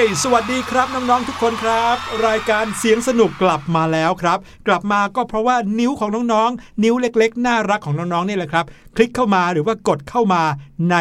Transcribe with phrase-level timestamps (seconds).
[0.00, 4.38] สวัสดีครับน้องๆทุกคนครับ รายการเสียงสนุกกลับมาแล้วครับ
[4.68, 8.64] กลับมาก็เพราะว่านิ้วของน้องๆ นิ้วเล็กๆ น่ารักของน้องๆนี่แหละครับ
[8.96, 10.42] คลิกเข้ามาหรือว่ากดเข้ามา
[10.90, 10.96] ใน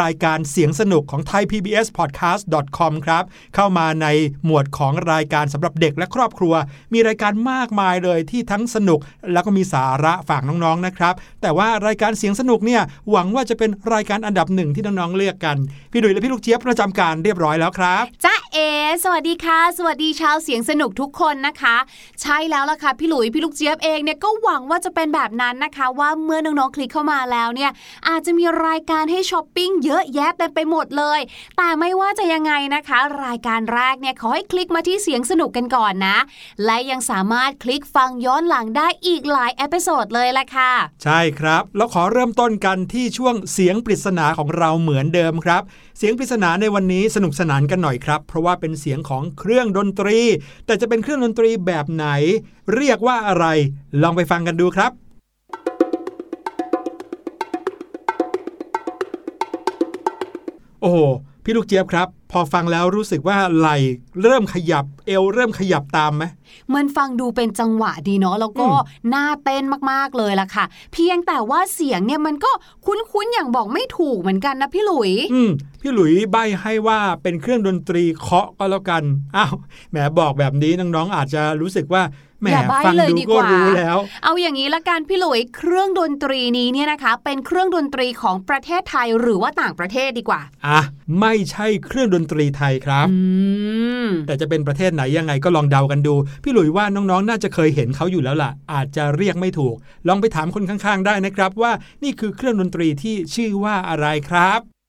[0.00, 2.42] รายการเสียงสนุกของ Thai PBS Podcast
[2.78, 3.24] com ครับ
[3.54, 4.06] เข้ามาใน
[4.44, 6.54] หมวดของรายการสำหรับเด็กและครอบครัว
[6.92, 8.98] มีรายการมากมายเลยที่ทั้งสนุก
[9.32, 15.56] แล้วก็มีสาระฝากน้องๆนะครับ แต่ว่ารายการเสียงสนุกเนี่ยหวังว่าจะเป็นรายการอันดับหนึ่งที่น้องๆเลือกกัน
[15.92, 18.58] พี่หลุยและพี่ลูกเจี๊ยบประจำการเรียบร้อยแล้วครับจ้าเอ
[19.04, 21.76] สวัสดีค่ะ สวัสดีชาวเสียงสนุกทุกคนนะคะ
[22.22, 27.70] ใช่แล้วล่ะค่ะพี่หลุยพี่ลูกเจี๊ยบเองเนี่ยก็หวังว่าจะเป็นแบบนั้นนะคะ ว่าเมื่อน้องๆคลิกเข้ามาแล้วเนี่ย
[28.08, 31.20] อาจจะมีรายการให้ช้อปปิ้งเยอะแยะเต็มไปหมดเลย
[31.56, 36.16] แต่ไม่ว่าจะยังไงนะคะ รายการแรกเนี่ยขอให้คลิกมาที่เสียงสนุกกันก่อนนะ
[36.64, 40.72] และยังสามารถคลิกฟังย้อนหลังได้อีกหลาย episode เลยละค่ะ
[41.04, 45.62] ใช่ครับ แล้วขอเริ่มต้นกันที่ช่วงเสียงปริศนาของเราเหมือนเดิมครับ
[45.98, 50.18] เสียงปริศนาในวันนี้สนุกสนานกันหน่อยครับเพราะว่าเป็นเสียงของเครื่องดนตรี
[50.66, 52.06] แต่จะเป็นเครื่องดนตรีแบบไหน
[52.74, 53.46] เรียกว่าอะไร
[54.02, 54.92] ลองไปฟังกันดูครับ
[60.80, 60.98] โอ้โห
[61.44, 63.68] พี่ลูกเจี๊ยบครับ พอฟังแล้วรู้สึกว่าไหล
[64.22, 66.24] เริ่มขยับเอวเริ่มขยับตามไหม
[66.74, 68.72] มันฟังดูเป็นจังหวะดีเนาะแล้วก็อื
[69.08, 72.50] มน่าเต้นมากๆเลยล่ะค่ะ เพียงแต่ว่าเสียงเนี่ยมันก็
[72.86, 75.50] คุ้นๆอย่างบอกไม่ถูกเหมือนกันนะพี่หลุย อืม
[75.80, 79.02] พี่หลุยใบให้ว่าเป็นเครื่องดนตรีเคาะก็แล้วกัน
[79.36, 79.54] อ้าว
[79.90, 82.02] แหมบอกแบบนี้น้องๆอาจจะรู้สึกว่า
[82.40, 90.80] แหมอย่าใบ้ฟังเลยดูดีก็กว่ารู้แล้ว เอาอย่างนี้ละกันพี่หลุยเครื่องดนตรีนี้เนี่ยนะคะ เป็นเครื่องดนตรีของประเทศไทยหรือว่าต่างประเทศดีกว่าอะ
[91.20, 93.18] ไม่ใช่เครื่องดนตรีไทยครับอื
[94.06, 96.14] มแต่จะเป็นประเทศไหนยังไงก็ลองเดากันดู
[96.44, 99.74] พี่หลุยว่าน้องๆ น่าจะเคยเห็นเขาอยู่แล้วล่ะ อาจจะเรียกไม่ถูก
[100.08, 101.72] ลองไปถามคนข้างๆ ได้นะครับ ว่า
[102.02, 104.79] นี่คือเครื่องดนตรีที่ชื่อว่าอะไรครับ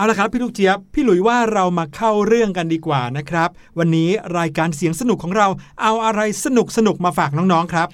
[0.00, 3.48] เอาละครับพี่ลูกเจี๊ยบพี่หลุยว่าเรามาเข้าเรื่องกันดีกว่านะครับ
[3.78, 5.46] วันนี้รายการเสียงสนุกของเรา
[5.82, 7.88] เอาอะไรสนุกสนุกมาฝากน้องๆครับ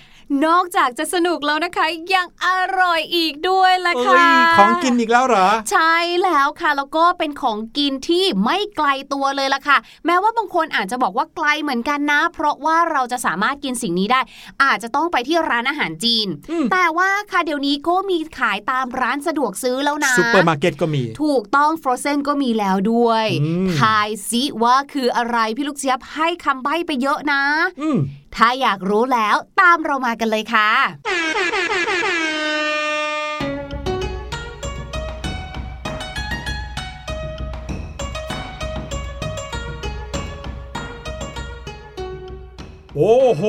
[0.46, 2.49] นอกจากจะสนุกแล้วนะคะ ยังอ
[2.81, 14.20] ร่อยอีกด้วยล่ะเอ้ค่ะยของกินอีกแล้วเหรอ ใช่แล้วค่ะ แล้วก็เป็นของกินที่ไม่ไกลตัวเลยล่ะค่ะ แม้ว่าบางคนอาจจะบอกว่าไกลเหมือนกันนะ เพราะว่าเราจะสามารถกินสิ่งนี้ได้
[14.62, 27.43] อาจจะต้องไปที่ร้านอาหารจีนอืมแต่ว่าค่ะเดี๋ยวนี้ก็มีขายตามร้านสะดวกซื้อแล้วนะซูเปอร์มาร์เก็ตก็มี ถูกต้อง frozen ก็มีแล้วด้วยอืมทายซิว่าคืออะไรพี่ลูกเจี๊ยบให้คำใบ้ไปเยอะนะ
[27.82, 27.99] อืม
[28.36, 30.70] ถ้าอยากรู้แล้วตามเรามากันเลยค่ะ
[42.96, 43.42] โอ้โห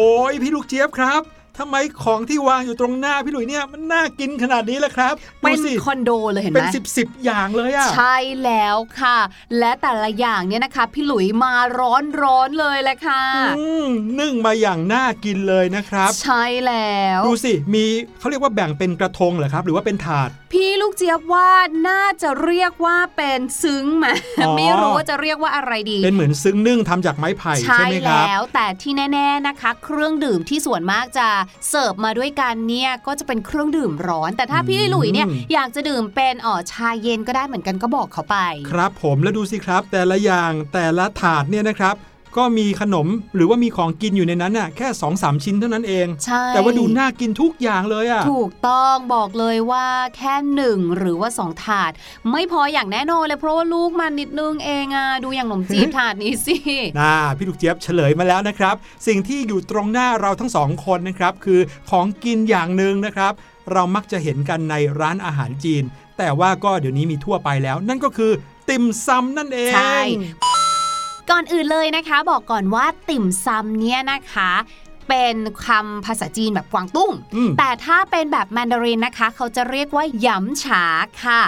[0.44, 1.22] พี่ลูกเจี๊ยบครับ
[1.60, 9.18] ทำไมของที่วางอยู่ตรงหน้าพี่หลุยเนี่ยมันน่ากินขนาดนี้ล่ะครับดูเป็นสิคอนโดเลยเห็นไหเป็มนสิบสิบอย่างเลยอะใช่แล้วค่ะ
[9.60, 13.24] และแต่ละอย่างเนี่ยนะคะ พี่หลุยมาร้อนร้อนๆเลยแหละค่ะ
[13.58, 13.88] อืม
[14.20, 17.86] นึ่งมาอย่างน่ากินเลยนะครับ ใช่แล้วดูสิมี
[18.20, 21.50] เขาเรียกว่าแบ่งเป็นกระทงเหรอครับ หรือว่าเป็นถาด พี่ลูกเจี๊ยบว่า
[21.90, 24.08] น่าจะเรียกว่าเป็นซึ้งไหม
[24.40, 31.28] อ๋อไม่รู้ว่าจะเรียกว่าอะไรดี เป็นเหมือนซึ้งนึ่งทำจากไม้ไผ่ใช่ใช่ไหมครับแล้วแต่ที่แน่ ๆนะคะ เครื่องดื่มที่ส่วนมากจะ
[31.70, 38.38] เสิร์ฟมาด้วยกันเนี่ยก็จะเป็นเครื่องดื่มร้อน แต่ถ้าพี่หลุยเนี่ยอืมอยากจะดื่มเป็นอ๋อชาเย็นก็ได้เหมือนกันก็บอกเขาไป
[38.72, 41.96] ครับผมแล้วดูสิครับ แต่ละอย่างแต่ละถาดเนี่ยนะครับ
[42.38, 49.86] ก็มีขนมหรือว่ามีของกินอยู่ในนั้นน่ะแค่2อสามชิ้นเท่านั้นเองใช่แต่ว่าดูน่ากินทุกอย่างเลยอะถูกต้องบอกเลยว่า
[50.18, 51.92] แค่หนึ่งหรือว่าสองถาด
[52.32, 56.56] ไม่พออย่างแน่นอนเลยเพราะว่าลูกมันนิดนึงเองอะดูอย่างหนมจีบถาดนี้สิ
[57.00, 58.76] น่าพี่ลูกเจี๊ยบเฉลยมาแล้วนะครับ
[59.08, 61.60] สิ่งที่อยู่ตรงหน้าเราทั้งสองคนนะครับคือ
[61.90, 63.34] ของกินอย่างหนึ่งนะครับ
[63.72, 65.84] เรามักจะเห็นกันในร้านอาหารจีน
[66.18, 68.32] แต่ว่าก็เดี๋ยวนี้มีทั่วไปแล้ว นั่นก็คือ
[68.70, 70.00] ติ่มซำนั่นเองใช่
[71.30, 74.52] ก่อนอื่นเลยนะคะ บอกก่อนว่าติ่มซำเนี่ยนะคะ
[75.10, 80.84] เป็นคำภาษาจีนแบบกวางตุ้งอืมแต่ถ้าเป็นแบบแมนดารินนะคะ เขาจะเรียกว่าหยำฉา
[81.24, 81.42] ค่ะ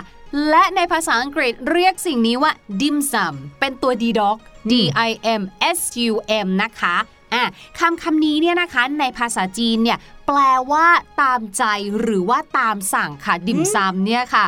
[0.49, 4.37] และในภาษาอังกฤษเรียกสิ่งนี้ว่าดิมซัมเป็นตัว d dog
[4.71, 4.73] d
[5.07, 5.41] i m
[5.77, 6.13] s u
[6.45, 6.95] m นะคะ
[7.33, 7.43] อะ
[7.79, 9.97] คำคำนี้เนี่ยนะคะในภาษาจีนเนี่ย
[10.29, 10.87] แปลว่า
[11.21, 11.63] ตามใจ
[12.01, 14.45] หรือว่าตามสั่งค่ะดิมซัมเนี่ยค่ะ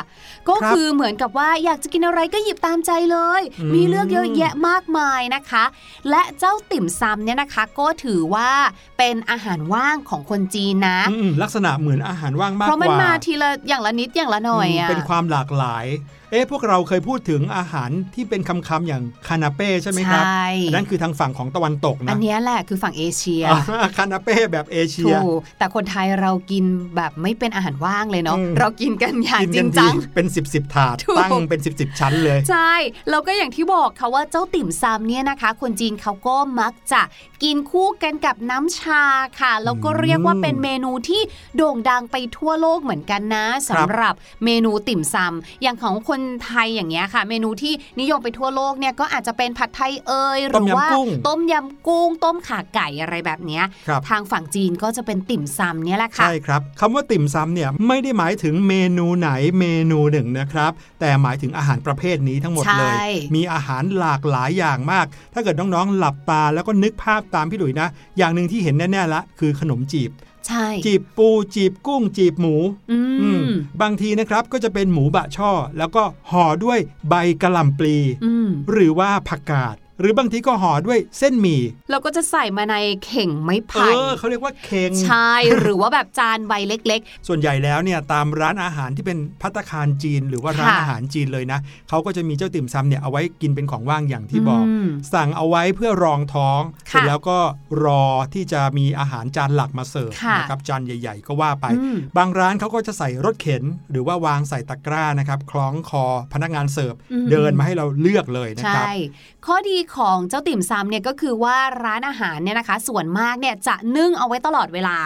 [0.47, 5.63] ก็ครับคือเหมือนกับว่าอยากจะกินอะไรก็หยิบตามใจเลยอืมมีเลือกเยอะแยะมากมายนะคะ
[6.09, 8.51] และเจ้าติ่มซำเนี่ยนะคะ ก็ถือว่า
[8.97, 15.85] เป็นอาหารว่างของคนจีนนะอืมลักษณะเหมือนอาหารว่างมากกว่าเพราะมันมาทีละอย่างละนิดอย่างละหน่อยมอะเป็นความหลากหลาย
[16.31, 23.59] เอ๊ะพวกเราเคยพูดถึงอาหารที่เป็นคำๆอย่างคานาเป้ใช่ไหมครับใช่อันนั่นคือทางฝั่งของตะวันตกอันะนเนี้ยแหละคือฝั่งเอเชียอ่า
[23.97, 32.73] คานาเป้แบบเอเชีถูยกแต่คนไทยเรากินแบบไม่เป็นอาหารว่างเลยเนาะอืมเรากินกันอย่างกินจริกังนจัทีงเป็น 10บสถาดถูกตั้งเป็น 10บสชั้นเลย ใช่
[33.09, 37.01] แล้วก็อย่างที่บอกค่ะว่าเจ้าติ่มซำเนี่ยนะคะ คนจีนเขาก็มักจะ
[37.43, 39.03] กินคู่กันกับน้ำชา
[39.39, 41.21] ค่ะ แล้วก็เรียกว่าเป็นเมนูที่
[41.55, 44.13] โด่งดังไปทั่วโลกเหมือนกันนะสำหรับ
[44.45, 67.87] เมนูติ่มซำอย่างของคนไทยอย่างเงี้ยค่ะ เมนูที่นิยมไปทั่วโลกเนี่ยก็อาจจะเป็นผัดไทยเอยหรือว่าต้มยำกุ้ง ต้มยำกุ้งต้มข่าไก่อะไรแบบเนี้ยครับทางฝั่งจีนก็จะเป็นติ่มซำเนี่ยแหละค่ะใช่ครับคำว่าติ่มซำเนี่ยไม่ได้หมายถึงเมนูไหนเมนูหนึ่งนะครับ แต่หมายถึงอาหารประเภทนี้ทั้งหมดเลยใช่มีอาหารหลากหลายอย่างมาก ถ้าเกิดน้องๆหลับตาแล้วก็นึกภาพตามพี่หลุยนะ
[68.17, 70.11] อย่างหนึ่งที่เห็นแน่ๆละคือขนมจีบ
[70.47, 72.55] ใช่จีบปูจีบกุ้งจีบหมู
[72.91, 76.79] อือืมมบางทีนะครับก็จะเป็นหมูบะช่อ แล้วก็ห่อด้วย
[77.09, 77.95] ใบกะหล่ำปลี
[78.25, 97.39] อืมหรือว่าผักกาด หรือบางทีก็ห่อด้วยเส้นหมี่แล้วก็จะใส่มาในเข่งไม้เอไผ่อเขาเรียกว่าเค็งใช่หรือว่าแบบจานใบเล็กส่วนใหญ่แล้วเนี่ยตามร้านอาหารที่เป็นพัตตาคารจีน หรือว่าร้านค่ะอาหารจีนเลยนะเขาก็จะมีเจ้าติ่มซำเนี่ยเอาไว้กินเป็นของว่างอย่างๆที่บอกมสั่งเอาไว้เพื่อรองท้องค่ะเสร็จแล้วก็
[97.85, 98.03] รอ
[98.33, 114.97] ที่จะมีอาหารจานหลักมาเสิร์ฟค่ะนะครับจานใหญ่ ๆ ก็ว่าไปอืมบางร้านเขาก็จะใส่รถเข็น หรือว่าวางใส่ตะกร้านะครับคล้องคอพนักงานเสิร์ฟอืมเดินมาให้เราเลือกเลยนะใช่ครับข้อดีของเจ้าติ่มซำเนี่ยก็คือว่าร้านอาหารเนี่ยนะคะ ส่วนมากเนี่ยจะนึ่งเอาไว้ตลอดเวลา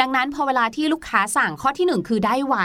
[0.00, 2.56] ดังนั้นพอเวลาที่ลูกค้าสั่งข้อที่หนึ่งคือได้ไว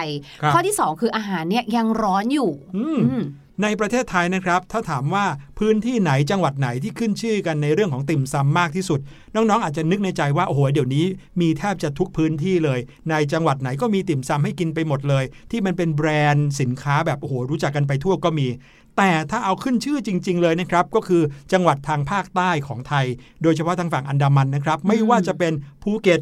[0.42, 3.24] ครับข้อที่สองคืออาหารเนี่ยยังร้อนอยู่อืมอืม
[3.64, 5.26] ในประเทศไทยนะครับ ถ้าถามว่า
[5.60, 9.00] พื้นที่ไหนจังหวัดไหนที่ขึ้นชื่อกันในเรื่องของติ่มซำมากที่สุด
[9.36, 11.06] น้องๆ อาจจะนึกในใจว่าโอ้โหเดี๋ยวนี้
[11.42, 12.80] มีแทบจะทุกพื้นที่เลย
[13.10, 18.48] ในจังหวัดไหนก็มีติ่มซำให้กินไปหมดเลย ที่มันเป็นแบรนด์สินค้าแบบโอ้โหรู้จักกันไปทั่วก็มี
[18.98, 23.06] แต่ถ้าเอาขึ้นชื่อจริง ๆ เลยนะครับ ก็คือจังหวัดทางภาคใต้ของไทย
[23.44, 26.22] โดยเฉพาะทางฝั่งอันดามันนะครับ ไม่ว่าจะเป็นภูเก็ต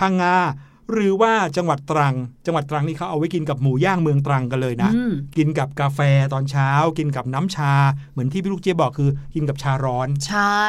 [0.00, 0.34] พังงา
[0.92, 2.14] หรือว่าจังหวัดตรัง
[2.46, 6.00] จังหวัดตรังนี่เขาเอาไว้กินกับหมูย่างเมืองตรังกันเลยนะอืมกินกับกาแฟ
[6.32, 7.72] ตอนเช้า กินกับน้ำชา
[8.12, 10.64] เหมือนที่พี่ลูกเจี๊ยบบอกคือ กินกับชาร้อน ใช่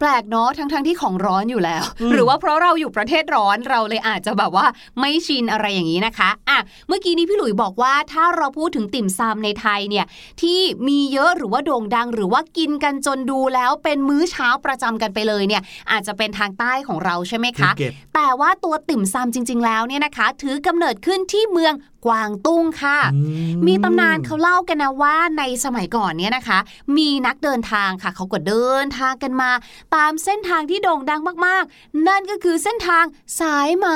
[0.00, 4.66] แปลกเนาะทั้งๆทที่ของร้อนอยู่แล้วอืมหรือว่าเพราะเราอยู่ประเทศร้อนเราเลยอาจจะแบบว่า
[5.00, 6.58] ไม่ชินอะไรอย่างนี้นะคะอะ
[6.88, 10.06] เมื่อกี้นี้พี่หลุยบอกว่าถ้าเราพูดถึงติ่มซำในไทยเนี่ย
[10.42, 21.72] ที่มีเยอะหรือว่าโด่งดัง หรือว่ากินกันจนดูแล้วเป็นมื้อเช้าประจำกันไปเลยเนี่ยอาจจะเป็นทางใต้ของเราใช่ไหมภูคะเก็ตแต่ว่าตัวติ่มซำจริงๆแล้วเนี่ยนะคะ ถือกำเนิดขึ้นที่เมือง
[22.06, 23.20] กวางตุ้งค่ะอื
[23.66, 26.58] มีตำนานเขาเล่ากันนะว่าในสมัยก่อนเนี่ยนะคะ
[26.96, 29.50] มีนักเดินทางค่ะ เขาก็เดินทางกันมา
[29.94, 33.04] ตามเส้นทางที่โด่งดังมากๆ นั่นก็คือเส้นทาง
[33.40, 33.88] สายไหม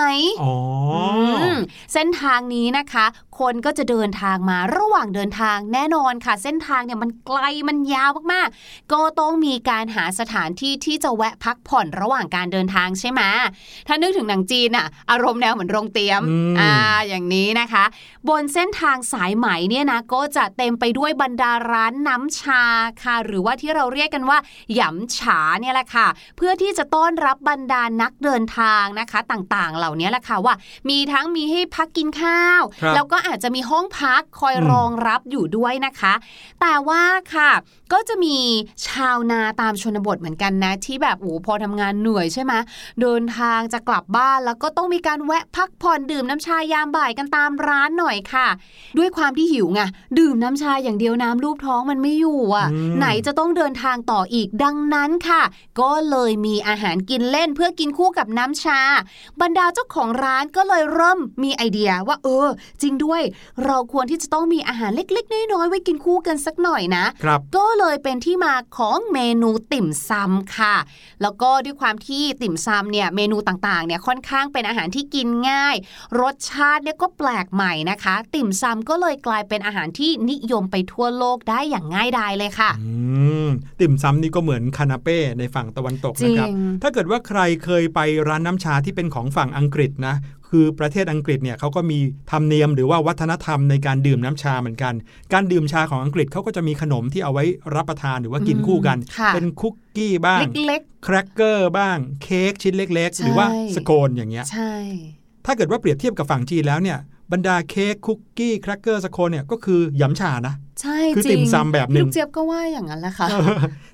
[0.42, 0.54] อ๋อ
[1.44, 1.58] อม
[1.92, 3.06] เส้นทางนี้นะคะ
[3.38, 13.23] คนก็จะเดินทางมาระหว่างเดินทางแน่นอนค่ะ เส้นทางเนี่ยมันไกลมันยาวมากๆ ก็ต้องมีการหาสถานที่ที่จะแวะพักผ่อนระหว่างการเดินทางใช่ไหม
[13.88, 16.73] ถ้านึกถึงหนังจีนอะอารมณ์แนวเหมือนโรงเตรียมอืมอ่า
[17.08, 17.84] อย่างนี้นะคะ
[18.29, 22.63] บนเส้นทางสายไหมเนี่ยนะก็จะเต็มไปด้วยบรรดาร้านน้ำชา
[23.03, 24.39] ค่ะ หรือว่าที่เราเรียกกันว่า
[24.75, 30.55] หยำฉาเนี่ยแหละค่ะ เพื่อที่จะต้อนรับบรรดานักเดินทางนะคะต่างๆ เหล่านี้แหละค่ะว่า
[30.89, 36.15] มีทั้งมีให้พักกินข้าวครับแล้วก็อาจจะมีห้องพักคอยอืมรองรับอยู่ด้วยนะคะ
[36.61, 37.03] แต่ว่า
[37.35, 37.51] ค่ะ
[37.93, 38.37] ก็จะมี
[38.87, 42.53] ชาวนาตามชนบทเหมือนกันนะ ที่แบบโอ้พอทำงานเหนื่อยใช่ไหม
[43.01, 48.49] เดินทางจะกลับบ้านแล้วก็ต้องมีการแวะพักผ่อนดื่มน้ำชายามบ่ายกันตามร้านหน่อยค่ะ
[48.99, 49.81] ด้วยความที่หิวไง
[50.19, 55.43] ดื่มน้ำชาอย่างเดียวน้ำรูปท้องมันไม่อยู่อะอืมไหนจะต้องเดินทางต่ออีกดังนั้นค่ะ
[55.81, 58.81] ก็เลยมีอาหารกินเล่นเพื่อกินคู่กับน้ำชา
[59.41, 62.49] บรรดาเจ้าของร้านก็เลยเริ่มมีไอเดียว่าเออ
[62.83, 63.23] จริงด้วย
[63.64, 70.76] เราควรที่จะต้องมีอาหารเล็กๆน้อยๆไว้กินคู่กันสักหน่อยนะครับก็เลยเป็นที่มาของเมนูติ่มซำค่ะ
[71.23, 75.76] แล้วก็ด้วยความที่ติ่มซำเนี่ยเมนูต่างๆเนี่ยค่อนข้างเป็นอาหารที่กินง่าย
[76.21, 82.90] รสชาติเนี่ยก็แปลกใหม่นะคะ ติ่มซำก็เลยกลายเป็นอาหารที่นิยมไปทั่วโลกได้อย่างง่ายดายเลยค่ะอื
[83.47, 83.49] ม
[83.81, 90.16] ติ่มซำนี่ก็เหมือนคานาเป้ในฝั่งตะวันตกนะครับจริงถ้าเกิดว่าใครเคยไปร้านน้ำชาที่เป็นของฝั่งอังกฤษนะ
[90.49, 91.99] คือประเทศอังกฤษเนี่ยเขาก็มี
[92.31, 94.95] ธรรมเนียมหรือว่าวัฒนธรรมในการดื่มน้ำชาเหมือนกัน
[95.33, 104.75] การดื่มชาของอังกฤษเขาก็จะมีขนมที่เอาไว้รับประทานหรือว่ากินคู่กันค่ะเป็นคุกกี้บ้างเล็กแครกเกอร์บ้าง เค้กชิ้นเล็กใช่ๆหรือว่าสโคนอย่างเงี้ยๆใช่
[105.47, 106.99] ถ้าเกิดว่าเปรียบเทียบกับฝั่งจีนแล้วเนี่ย
[107.33, 113.28] บรรดาเค้กคุกกี้แครกเกอร์สโคนเนี่ยก็คือหยำชานะ ใช่คือจริงติ่มซำแบบหนึ่งลูกเจี๊ยบก็ว่าอย่างนั้นแหละค่ะ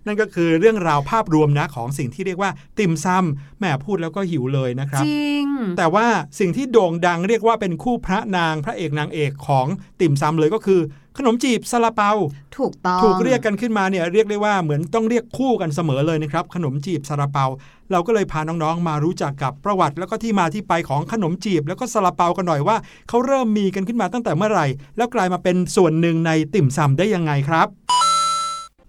[0.07, 5.47] นั่นก็คือเรื่องราวภาพรวมนะของสิ่งที่เรียกว่าติ่มซำแหม่พูดแล้วก็หิวเลยนะครับ จริง
[5.79, 6.07] แต่ว่า
[6.41, 9.67] สิ่งที่โด่งดังเรียกว่าเป็นคู่พระนางพระเอกนางเอกของ
[10.01, 10.81] ติ่มซำเลยก็คือ
[11.19, 12.11] ขนมจีบซาลาเปา
[12.57, 17.45] ถูกต้อง ถูกเรียกกันขึ้นมาเนี่ยเรียกได้ว่าเหมือนต้องเรียกคู่กันเสมอเลยนะครับ ขนมจีบซาลาเปา
[17.93, 22.77] เราก็เลยพาน้องๆ มารู้จักกับประวัติ แล้วก็ที่มาที่ไปของขนมจีบ แล้วก็ซาลาเปากันหน่อยว่า
[23.09, 28.00] เขาเริ่มมีกันขึ้นมาตั้งแต่เมื่อไหร่ แล้วกลายมาเป็นส่วนหนึ่งในติ่มซำได้ยังไงครับ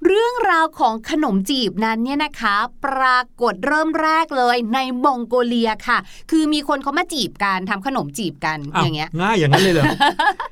[0.07, 2.55] เรื่องราวของขนมจีบนั้นเนี่ยนะคะ
[2.85, 5.97] ปรากฏเริ่มแรกเลยในมองโกเลียค่ะ
[6.31, 9.83] คือมีคนเขามาจีบกันทำขนมจีบกันอ้าวอย่างเงี้ยง่ายอย่างนั้นเลยเหรอ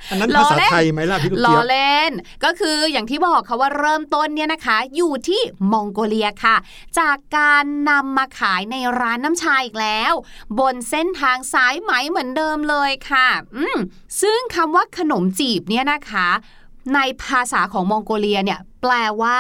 [0.09, 2.11] อันนั้นล้อภาษาเล่นไทยไหมล่ะพี่ลูกล้อเจี๊ยบเล่น
[2.43, 5.41] ก็คืออย่างที่บอกค่ะว่าเริ่มต้นเนี่ยนะคะ อยู่ที่
[5.71, 6.55] มองโกเลียค่ะ
[6.99, 10.13] จากการนำมาขายในร้านน้ำชาอีกแล้ว
[10.59, 13.27] บนเส้นทางสายไหมเหมือนเดิมเลยค่ะ
[13.57, 13.77] อืม
[14.21, 16.27] ซึ่งคำว่าขนมจีบเนี่ยนะคะ
[16.95, 19.39] ในภาษาของมองโกเลียเนี่ย แปลว่า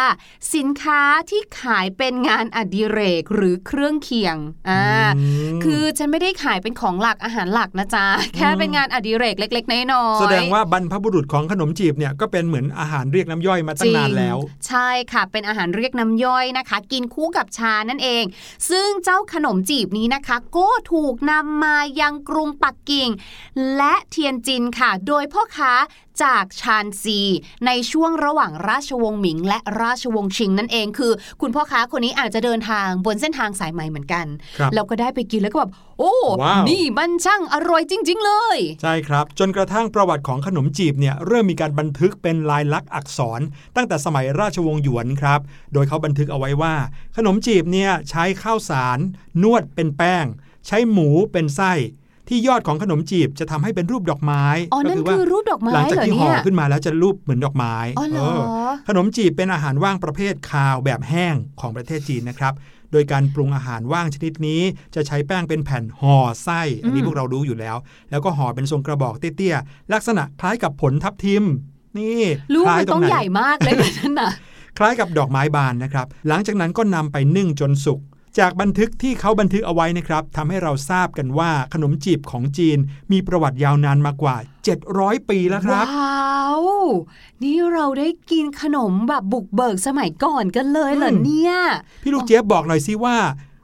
[0.55, 4.37] สินค้าที่ขายเป็นงานอดิเรกหรือเครื่องเคียง
[4.69, 4.83] อ่า
[5.17, 5.23] อื
[5.57, 8.05] มคือฉันไม่ได้ขายเป็นของหลักอาหารหลักนะจ๊ะ
[8.35, 18.23] แค่เป็นงานอดิเรกเล็ก ๆน้อยๆแสดงว่าบรรพบุรุษของขนมจีบเนี่ยก็เป็นเหมือนอาหารเรียกน้ำย่อยมาตั้งนานแล้วจริงใช่ค่ะ เป็นอาหารเรียกน้ำย่อยนะคะ กินคู่กับชานั่นเอง
[18.69, 23.09] ซึ่งเจ้าขนมจีบนี้นะคะ ก็ถูกนำมายังกรุงปักกิ่ง
[23.77, 25.73] และเทียนจินค่ะ โดยพ่อค้า
[26.23, 27.19] จากชานซี
[27.65, 34.25] ในช่วงระหว่างราชวงศ์หมิง และราชวงศ์ชิงนั่นเองคือ คุณพ่อค้าคนนี้อาจจะเดินทางบนเส้นทางสายไหมเหมือนกัน
[34.59, 43.41] ครับแล้วก็ได้ไปกินแล้วก็แบบโอ้ว้าวนี่มันช่างอร่อยจริง ๆ เลย ใช่ครับ จนกระทั่งประวัติของขนมจีบเนี่ยเริ่มมีการบันทึกเป็นลายลักษณ์อักษร
[43.75, 45.39] ตั้งแต่สมัยราชวงศ์หยวนครับ
[45.73, 46.75] โดยเขาบันทึกเอาไว้ว่า
[47.17, 48.99] ขนมจีบเนี่ยใช้ข้าวสาร
[49.43, 50.25] นวดเป็นแป้ง
[50.67, 51.73] ใช้หมูเป็นไส้
[52.29, 54.43] ที่ยอดของขนมจีบจะทำให้เป็นรูปดอกไม้
[54.73, 58.41] อ๋อนั่นก็ว่าคือรูปดอกไม้หลังจากเหรอที่ห่เนี่อยขึ้นมาแล้วจะรูปเหมือนดอกไม้อ๋อเหรอเออ
[58.87, 62.53] ขนมจีบเป็นอาหารว่างประเภทคาวแบบแห้งของประเทศจีนนะครับ
[62.91, 64.61] โดยการปรุงอาหารว่างชนิดนี้
[64.95, 67.77] จะใช้แป้งเป็นแผ่นห่อไส้ อันนี้อืมพวกเรารู้อยู่แล้ว
[68.11, 71.43] แล้วก็ห่อเป็นทรงกระบอกเตี้ยๆลักษณะคล้ายกับผลทับทิม
[71.99, 72.21] นี่
[72.53, 74.31] ลูกคล้ายมันตรต้องไหนใหญ่มากเลยนะนั่นน่ะ
[74.77, 77.99] คล้ายกับดอกไม้บานนะครับ หลังจากนั้นก็นำไปนึ่งจนสุก
[78.39, 82.77] จากบันทึกที่เขาบันทึกเอาไว้นะครับทำให้เราทราบกันว่าขนมจีบของจีน
[83.11, 84.35] มีประวัติยาวนานมากว่า
[84.83, 86.63] 700 ปีแล้วครับ ว้าว
[87.43, 91.53] นี่เราได้กินขนมแบบบุกเบิกสมัยก่อนกันเลยเหรออืมเนี่ย
[92.03, 93.17] พี่ลูกเจี๊ยบบอกหน่อยสิว่า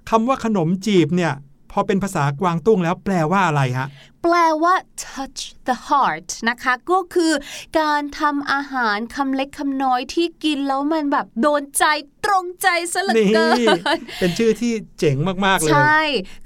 [0.10, 1.34] คำว่าขนมจีบเนี่ย
[1.72, 3.88] พอเป็นภาษากวางตุ้งแล้วแปลว่าอะไรฮะ
[4.24, 4.74] แปลว่า
[5.04, 7.34] touch the heart นะคะ ก็คือ
[7.80, 11.84] การทำอาหารคำเล็กคำน้อยที่กินแล้วมันแบบโดนใจ
[12.26, 13.50] ตรงใจซะเหลือนี่เกิ
[13.98, 16.00] นเป็นชื่อที่เจ๋งมากๆเลย ใช่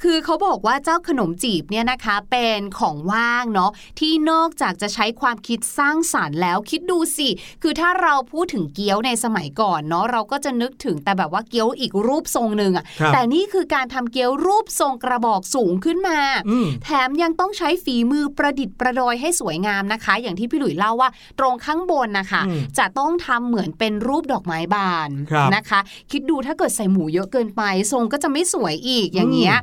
[0.03, 7.29] คือเขาบอกว่าเจ้าขนมจีบเนี่ยนะคะเป็นของว่างเนาะที่นอกจากจะใช้ความคิดสร้างสารรค์แล้วคิดดูสิ
[7.63, 29.57] คือถ้าเราพูดถึงเกี๊ยวในสมัยก่อนเนาะเราก็จะนึกถึงแต่แบบว่าเกี๊ยวอีกรูปทรงหนึ่งอะครับแต่นี่คือการทำเกี๊ยวรูปทรงกระบอกสูงขึ้นมาอืมแถมยังต้องใช้ฝีมือประดิษฐ์ประดอยให้สวยงามนะคะ อย่างที่พี่หลุยเล่าว่า ตรงข้างบนนะคะอืมจะต้องทำเหมือนเป็นรูปดอกไม้บานครับนะคะ คิดดูถ้าเกิดใส่หมูเยอะเกินไป ทรงก็จะไม่สวยอีกอย่างเงี้ย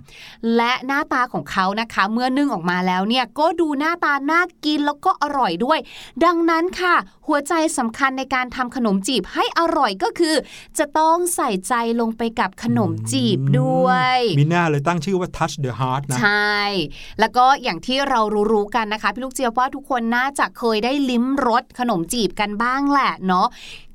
[0.57, 5.79] และหน้าตาของเขานะคะ เมื่อนึ่งออกมาแล้วเนี่ยก็ดูหน้าตาน่ากินแล้วก็อร่อยด้วย
[6.25, 6.95] ดังนั้นค่ะ
[7.27, 10.35] หัวใจสำคัญในการทำขนมจีบให้อร่อยก็คือ
[10.79, 16.59] จะต้องใส่ใจลงไปกับขนมจีบด้วย มีหน้าเลยตั้งชื่อว่า touch the heart นะ ใช่
[17.21, 18.21] แล้วก็อย่างที่เรา
[18.53, 23.47] รู้ๆกันนะคะ พี่ลูกเจี๊ยบว่าทุกคนน่าจะเคยได้ลิ้มรสขนมจีบกันบ้างแหละเนาะ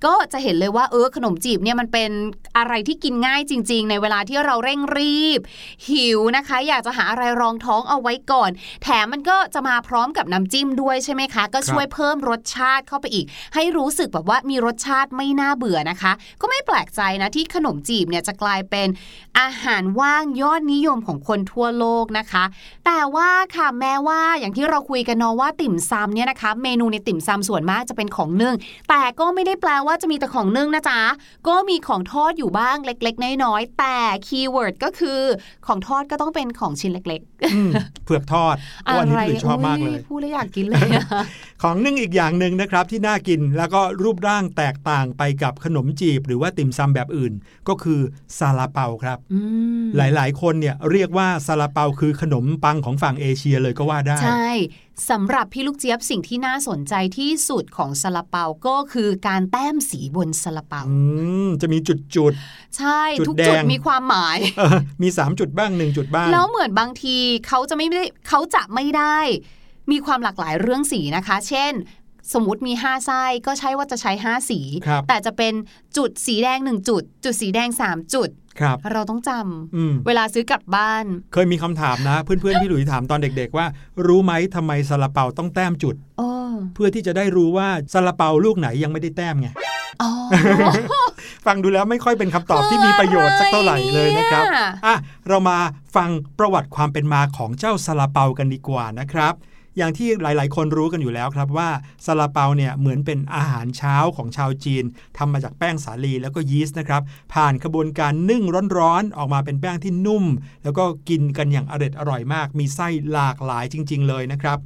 [0.06, 2.12] ก็จะเห็นเลยว่าเออขนมจีบเนี่ยมันเป็น
[2.58, 5.40] อะไรที่กินง่ายจริง ๆ ในเวลาที่เราเร่งรีบ
[5.90, 8.50] หิวนะคะ อยากจะหาอะไรรองท้องเอาไว้ก่อน
[8.84, 16.12] แถมมันก็จะมาพร้อมกับน้ำจิ้มด้วยใช่ไหมคะ ก็ช่วยเพิ่มรสชาติเข้าไปอีก ให้รู้สึกแบบว่ามีรสชาติไม่น่าเบื่อนะคะ
[16.42, 18.88] ก็ไม่แปลกใจนะที่ขนมจีบเนี่ยจะกลายเป็น
[19.40, 22.44] อาหารว่างยอดนิยมของคนทั่วโลกนะคะ
[22.86, 28.56] แต่ว่าค่ะแม้ว่าอย่างที่เราคุยกันเนาะว่าติ่มซำเนี่ยนะคะ เมนูในติ่มซำส่วนมากจะเป็นของนึ่ง
[28.90, 31.00] แต่ก็ไม่ได้แปลว่าจะมีแต่ของนึ่งนะจ๊ะ
[31.48, 35.20] ก็มีของทอดอยู่บ้างเล็ก ๆ น้อยๆแต่คีย์เวิร์ดก็คือ
[35.68, 37.22] ของทอดก็ต้องเป็นของชิ้นเล็ก
[37.54, 37.72] อืม
[38.06, 41.06] เผือกทอดๆเพราะวันนี้คือชอบมากเลยโพูดแล้วอยากกินเลยอะ
[41.64, 47.34] ของนึ่งอีกอย่างหนึ่งนะครับที่น่ากินแล้วก็รูปร่างแตกต่างไปกับขนมจีบ หรือว่าติ่มซำแบบอื่น
[47.68, 48.00] ก็คือ
[48.38, 49.40] ซาลาเปาครับอื
[49.84, 54.50] มหลายๆ คนเนี่ยเรียกว่าซาลาเปาคือขนมปังของฝั่งเอเชียเลยก็ว่าได้ใช่
[55.10, 60.98] สำหรับพี่ลูกเจี๊ยบสิ่งที่น่าสนใจที่สุดของซาลาเปาก็คือการแต้มสีบนซาลาเปาอื
[61.48, 62.34] มจะมีจุดจุด
[62.78, 69.18] ใช่จุดทุกแดจุดงมีความหมายๆเออมี 3 จุดบ้าง 1 จุดบ้าง แล้วเหมือนบางทีเขาจะไม่ได้เขาจะไม่ได้
[69.92, 71.74] มีความหลากหลายเรื่องสีนะคะ เช่น
[72.34, 75.54] สมมติมี 5 ไส้ก็ใช่ว่าจะใช้ 5 สีครับแต่จะเป็น
[75.98, 79.32] จุดสีแดง 1 จุด จุดสีแดง 3 จุดครับเราต้องจ
[79.76, 83.66] อืมำเวลาซื้อกลับบ้าน เคยมีคำถามนะ เพื่อนๆพี่หลุยถามตอนเด็ก ๆ ว่า
[84.08, 86.30] รู้ไหมทำไมซาลาเปาต้องแต้มจุดโอ้
[86.74, 89.50] เพื่อที่จะได้รู้ว่าซาลาเปาลูกไหนยังไม่ได้แต้มไง
[90.02, 90.12] อ๋อ
[91.46, 94.96] ฟังดูแล้วไม่ค่อยเป็นคำตอบที่มีประโยชน์สักเท่าไหร่เลยนะครับเนี่ยอะ
[95.28, 95.58] เรามา
[95.96, 99.34] ฟังประวัติความเป็นมาของเจ้าซาลาเปากันดีกว่านะครับ
[99.78, 101.70] อย่างที่หลาย ๆ คนรู้กันอยู่แล้วครับว่า
[102.06, 104.84] ซาลาเปาเนี่ยเหมือนเป็นอาหารเช้าของชาวจีน
[105.18, 107.02] ทำมาจากแป้งสาลีแล้วก็ยีสต์นะครับ
[107.34, 108.44] ผ่านกระบวนการนึ่ง
[108.78, 110.26] ร้อนๆออกมาเป็นแป้งที่นุ่ม
[110.64, 114.60] แล้วก็กินกันอย่างอร่อยอร่อยมาก มีไส้หลากหลายจริง ๆ เลยนะครับ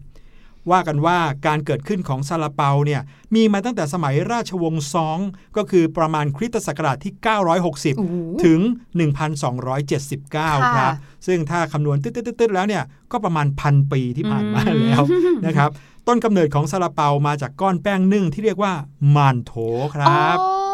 [0.72, 3.02] ว่ากันว่าการเกิดขึ้นของซาลาเปาเนี่ย
[3.36, 5.20] มีมาตั้งแต่สมัยราชวงศ์ซอง
[5.58, 7.14] ก็คือประมาณคริสตศักราชที่
[7.98, 8.60] โอ้โห960 ถึง
[9.88, 10.94] 1279 ครับ
[11.28, 15.02] ซึ่งถ้าคำนวณตึ๊ดๆๆแล้วเนี่ยก็ประมาณพันปีที่ผ่านมาแล้ว
[15.46, 15.70] นะครับ
[16.08, 18.74] ต้นกำเนิดของซาลาเปามาจากก้อนแป้งนึ่งที่เรียกว่า
[19.16, 19.54] มานโถ
[19.96, 20.65] ครับอ๋อ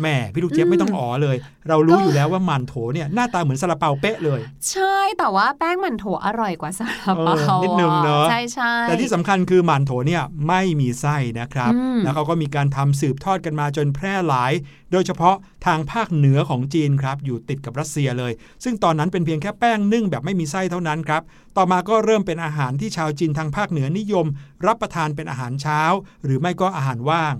[0.00, 1.36] แหม่พี่ลูกเจี๊ยบไม่ต้องอ๋อเลย
[1.68, 4.40] เรารู้อยู่แล้วว่ามันโถเนี่ยหน้าตาเหมือนซาลาเปาเป๊ะเลย
[4.70, 14.52] ใช่แต่ว่าแป้งหมันโถอร่อยกว่าซาลาเปาเออนิดนึงเนอะใช่ใช่แต่ที่สำคัญคือหมันโถเนี่ยไม่มีไส้นะครับอืมแล้วเขาก็มีการทำสืบทอดกันมาจนแพร่หลาย
[14.92, 18.32] โดยเฉพาะทางภาคเหนือของจีนครับ อยู่ติดกับรัสเซียเลย
[18.64, 21.22] ซึ่งตอนนั้นเป็นเพียงแค่แป้งนึ่งแบบไม่มีไส้เท่านั้นครับ
[21.56, 24.26] ต่อมาก็เริ่มเป็นอาหารที่ชาวจีนทางภาคเหนือนิยม
[24.66, 25.80] รับประทานเป็นอาหารเช้า
[26.24, 27.34] หรือไม่ก็อาหารว่าง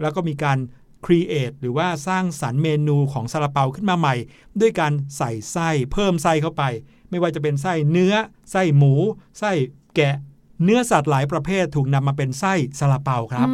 [0.00, 0.58] แล้วก็มีการ
[1.06, 4.14] ครีเอทหรือว่าสร้างสรรค์เมนูของซาลาเปาขึ้นมาใหม่
[4.60, 6.62] ด้วยการใส่ไส้เพิ่มไส้เข้าไป
[7.10, 8.14] ไม่ว่าจะเป็นไส้เนื้อ
[8.50, 8.94] ไส้หมู
[9.38, 9.52] ไส้
[9.96, 10.16] แกะ
[10.64, 13.46] เนื้อสัตว์หลายประเภทถูกนำมาเป็นไส้ซาลาเปาครับ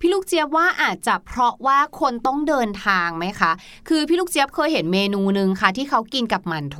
[0.00, 3.52] พี่ลูกเจี๊ยบว่าอาจจะเพราะว่าคนต้องเดินทางไหมคะ
[3.88, 6.78] คือพี่ลูกเจี๊ยบเคยเห็นเมนูหนึ่งค่ะที่เขากินกับหมันโถ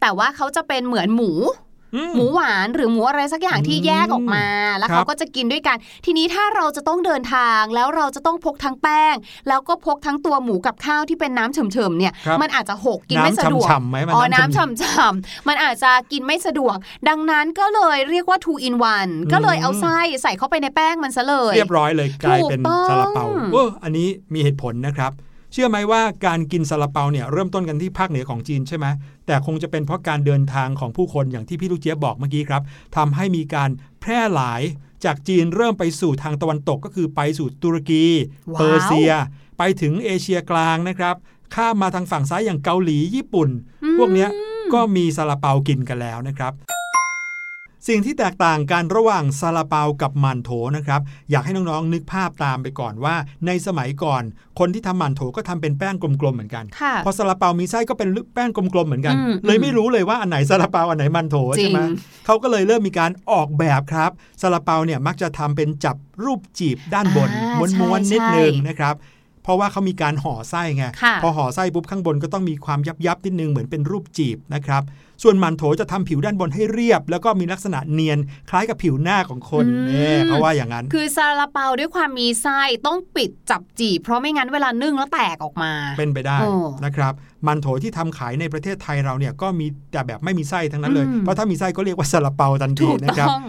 [0.00, 1.32] แต่ว่าเขาจะเป็นเหมือนหมู
[2.14, 4.46] หมูหวานหรือหมูอะไรสักอย่างที่อืมแยกออกมา
[4.78, 9.14] แล้วครับเขาก็จะกินด้วยกัน ทีนี้ถ้าเราจะต้องเดินทางแล้วเราจะต้องพกทั้งแป้ง
[9.48, 16.76] แล้วก็พกทั้งตัวหมูกับข้าวที่เป็นน้ำเฉมๆเนี่ยครับมันอาจจะหกกินไม่สะดวกน้ำฉ่ำๆไหมมันอ๋อน้ำน้ำฉ่ำฉ่ำๆมันอาจจะกินไม่สะดวก
[17.08, 25.12] ดังนั้นก็เลยเรียกว่า two in one ก็เลยเอาไส้ใส่เข้าไปในแป้งมันซะเลย เรียบร้อยเลยกลายเป็นถูกต้องซาลาเปาเอออันนี้มีเหตุผลนะครับ
[25.52, 28.86] เชื่อไหมว่าการกินซาลาเปาเนี่ยเริ่มต้นกันที่ภาคเหนือของจีนใช่ไหม
[29.26, 32.62] แต่คงจะเป็นเพราะการเดินทางของผู้คนอย่างที่พี่ลูกเจี๊ยบบอกเมื่อกี้ครับ
[32.96, 34.62] ทำให้มีการแพร่หลาย
[35.04, 38.04] จากจีนเริ่มไปสู่ทางตะวันตกก็คือไปสู่ตุรกี
[38.52, 39.10] ว้าวเปอร์เซีย
[39.58, 41.16] ไปถึงเอเชียกลางนะครับ
[41.54, 43.48] ข้ามมาทางฝั่งซ้ายอย่างเกาหลีญี่ปุ่น
[43.98, 44.28] พวกเนี้ย
[44.74, 46.52] ก็มีซาลาเปากินกันแล้วนะครับ
[47.90, 51.00] สิ่งที่แตกต่างกันระหว่างซาลาเปากับหมันโถนะครับ
[51.30, 53.14] อยากให้น้องๆนึกภาพตามไปก่อนว่า
[53.46, 54.22] ในสมัยก่อน
[54.58, 61.80] คนที่ทำหมันโถก็ทำเป็นแป้งกลมๆเหมือนกันค่ะพอซาลาเปามีไส้ก็เป็นแป้งกลมๆเหมือนกันอืมเลยไม่รู้เลยว่าอันไหนซาลาเปาอันไหนมันโถจริใช่งไหม
[62.26, 64.10] เขาก็เลยเริ่มมีการออกแบบครับ
[64.42, 68.94] ซาลาเปาเนี่ยมักจะทำเป็นจับรูปจีบด้านบนอ่าม้วนๆใช่นิดนึงใช่นะครับ
[69.42, 74.82] เพราะว่าเขามีการห่อไส้ไงค่ะพอห่อไส้ปุ๊บข้างบนก็ต้องมีความยับยับๆนิดนึงเหมือนเป็นรูปจีบนะครับ
[75.22, 78.18] ส่วนหมั่นโถวจะทำผิวด้านบนให้เรียบ แล้วก็มีลักษณะเนียน
[78.50, 86.52] คล้ายกับผิวหน้าของคนอืมเนี่ยเขาว่าอย่างนั้น คือซาลาเปาด้วยความมีไส้ต้องปิดจับจีบ เพราะไม่งั้นเวลานึ่งแล้วแตกออกมา เป็นไปได้โอ้
[86.84, 87.12] นะครับ
[87.46, 93.44] หมั่นโถวที่ทำขายในประเทศไทยเราเนี่ยก็มีแต่แบบไม่มีไส้ทั้งนั้นเลยอืมเพราะถ้ามีไส้ก็เรียกว่าซาลาเปาทันทีถูกนะครับต้อง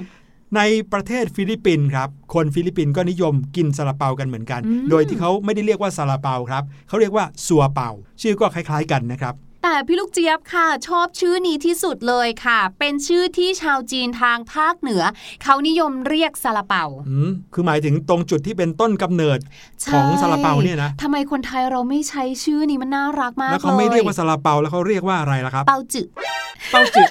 [0.55, 0.61] ใน
[0.93, 7.89] ประเทศฟิลิปปินส์ครับ คนฟิลิปปินส์ก็นิยมกินซาลาเปากันเหมือนกันอืมโดยที่เขาไม่ได้เรียกว่าซาลาเปาครับ เขาเรียกว่าซัวเปา
[8.21, 15.03] ชื่อก็คล้ายๆกันนะครับ แต่พี่ลูกเจี๊ยบค่ะ ชอบชื่อนี้ที่สุดเลยค่ะ เป็นชื่อที่ชาวจีนทางภาคเหนือ
[15.43, 19.39] เขานิยมเรียกซาลาเปาอืมคือหมายถึงตรงจุดที่เป็นต้นกำเนิด
[19.93, 26.07] ของซาลาเปาเนี่ยนะทำไมคนไทยเราไม่ใช้ชื่อนี้มันน่ารักมากแล้วเขาไม่เรียกว่าซาลาเปาแล้วเขาเรียกว่าอะไรล่ะครับ เปาจือ
[26.71, 27.09] เปาจืด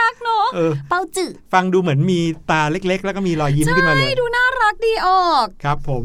[0.00, 6.04] รักเนาะเออเปาจือฟังดูเหมือนมีตาเล็ก ๆ แล้วก็มีรอยยิ้มขึ้นมาเลยดูน่ารักดีออก ครับผม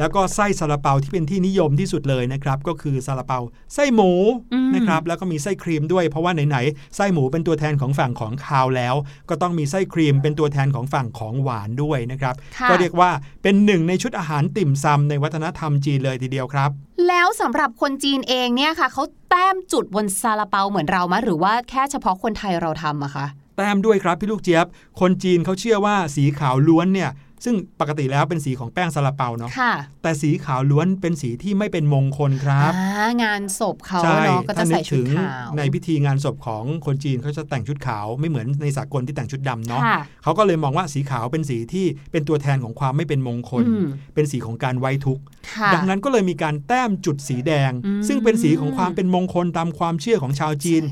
[0.00, 3.38] แล้วก็ไส้ซาลาเปาที่เป็นที่นิยมที่สุดเลยนะครับ ก็คือซาลาเปา
[3.74, 4.10] ไส้หมู
[4.52, 8.94] อืมนะครับ แล้วก็มีไส้ครีมด้วย เพราะว่าไหนๆไส้หมูเป็นตัวแทนของฝั่งของคาวแล้ว
[9.28, 13.10] ก็ต้องมีไส้ครีมเป็นตัวแทนของฝั่งของหวานด้วยนะครับค่ะก็เรียกว่า
[13.42, 16.70] เป็นหนึ่งในชุดอาหารติ่มซำในวัฒนธรรมจีนเลยทีเดียวครับ
[17.08, 24.66] แล้วสำหรับคนจีนเองเนี่ยค่ะเขาแต้มจุดบนซาลาเปาเหมือนเรามะหรือว่าแค่เฉพาะคนไทยเราทำอะคะแต้มด้วยครับพี่ลูกเจี๊ยบ
[25.00, 27.10] คนจีนเขาเชื่อว่าสีขาวล้วนเนี่ย
[27.44, 29.72] ซึ่งปกติแล้วเป็นสีของแป้งซาลาเปาเนาะค่ะ
[30.02, 45.22] แต่สีขาวล้วนเป็นสีที่ไม่เป็นมงคลครับอ่างานศพเขาใช่เนาะก็จะถ้านึใส่กชุดถึงขาวในพิธีงานศพของคนจีนเขาจะแต่งชุดขาวไม่เหมือนในสากลที่แต่งชุดดำเนาะค่ะเขาก็เลยมองว่าสีขาวเป็นสีที่เป็นตัวแทนของความไม่เป็นมงคลอืมเป็นสีของการไว้ทุกข์
[45.54, 50.82] ค่ะดังนั้นก็เลยมีการแต้มจุดสีแดงอืมซึ่งเป็นสีของความเป็นมงคลตามความเชื่อของชาวจีน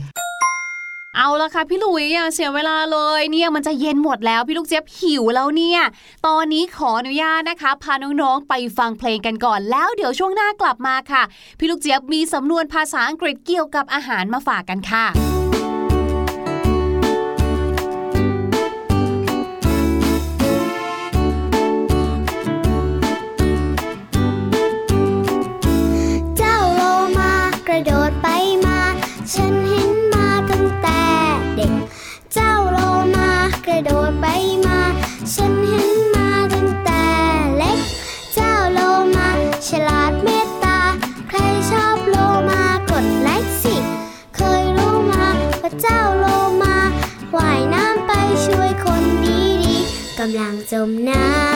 [1.21, 5.81] เอาละค่ะพี่ลุยอย่าเสียเวลาเลยเนี่ยมันจะเย็นหมดแล้วพี่ลูกเจี๊ยบหิวแล้วเนี่ย
[6.27, 11.23] ตอนนี้ขออนุญาตนะคะ พาน้องๆไปฟังเพลงกันก่อนแล้วเดี๋ยวช่วงหน้ากลับมาค่ะ
[11.59, 15.38] พี่ลูกเจี๊ยบมีสำนวนภาษาอังกฤษเกี่ยวกับอาหารมาฝากกันค่ะ
[31.59, 31.75] เด็ก
[32.35, 32.79] เจ้าโล
[33.17, 33.31] มา
[33.67, 34.27] กระโดดไป
[34.67, 34.81] มา
[35.35, 37.05] ฉันเห็นมาตั้งแต่
[37.57, 37.79] เล็ก
[38.35, 38.81] เจ้าโล
[39.17, 39.29] มา
[39.67, 40.79] ฉลาดเมตตา
[41.29, 41.39] ใคร
[41.71, 42.17] ชอบโล
[42.51, 43.77] มากดไลค์สิ
[44.37, 45.27] เคยรู้มา
[45.63, 46.27] ว่าเจ้าโล
[46.63, 46.77] มา
[47.37, 48.13] ว่ายน้ำไป
[48.47, 51.48] ช่วยคนดีๆกำลังจมน้ำ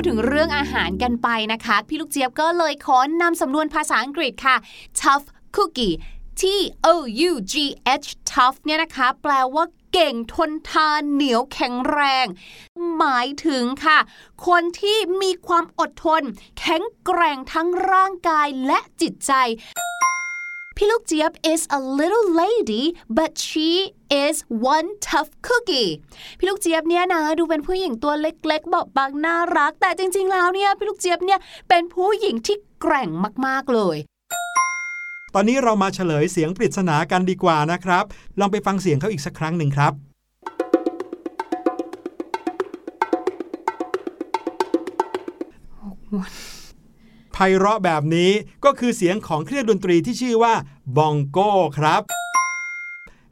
[0.00, 4.56] ดถึงเรื่องอาหารกันไปนะคะ พี่ลูกเจี๊ยบก็เลยขอนำสำนวนภาษาอังกฤษค่ะ
[5.00, 5.96] tough cookie
[6.40, 6.42] T
[6.92, 6.94] O
[7.28, 7.54] U G
[8.04, 12.26] H tough เนี่ยนะคะ แปลว่าเก่งทนทานเหนียวแข็งแรง
[12.96, 13.98] หมายถึงค่ะ
[14.46, 16.22] คนที่มีความอดทน
[16.58, 19.32] แข็งแกร่งทั้งร่างกายและจิตใจ
[20.82, 22.84] พี่ลูกเจี๊ยบ is a little lady
[23.18, 23.70] but she
[24.24, 24.36] is
[24.74, 25.90] one tough cookie
[26.38, 33.08] พี่ลูกเจี๊ยบเนี่ยนะดูเป็นผู้หญิงตัวเล็กๆ เบาบางน่ารัก แต่จริง ๆ แล้วเนี่ยพี่ลูกเจี๊ยบเนี่ยเป็นผู้หญิงที่แกร่ง
[33.46, 33.96] มากๆเลย
[35.34, 38.04] ตอนนี้เรามาเฉลยเสียงปริศนากันดีกว่านะครับ
[38.40, 39.92] ลองไปฟังเสียงเขาอีกสักครั้งหนึ่งครับ
[46.08, 46.59] ไพ
[47.56, 48.30] เราะแบบนี้
[48.64, 50.54] ก็คือเสียงของเครื่องดนตรีที่ชื่อว่า
[50.96, 52.02] บองโก้ครับ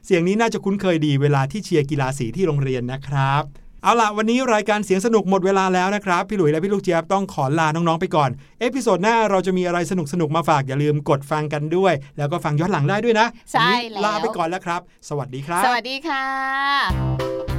[0.05, 3.43] เสียงนี้น่าจะคุ้นเคยดีเวลาที่เชียร์กีฬาสีที่โรงเรียนนะครับ
[3.83, 17.58] เอาล่ะ วันนี้รายการเสียงสนุกหมดเวลาแล้วนะครับ พี่หลุยและพี่ลูกเจี๊ยบต้องขอลาน้อง ๆ ไปก่อน episode หน้าเราจะมีอะไรสนุกๆมาฝาก อย่าลืมกดฟังกันด้วย แล้วก็ฟังย้อนหลังได้ด้วยนะ ใช่วันนี้แล้วลาไปก่อนแล้วครับ สวัสดีครับ สวัสดีค่ะ